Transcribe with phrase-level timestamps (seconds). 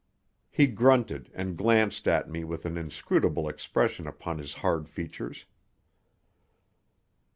[0.49, 5.45] He grunted and glanced at me with an inscrutable expression upon his hard features.